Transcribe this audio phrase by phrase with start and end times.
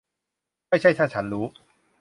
[0.69, 1.45] ไม่ใช่ถ้าฉันรู้!